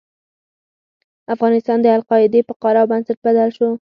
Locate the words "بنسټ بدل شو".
2.91-3.69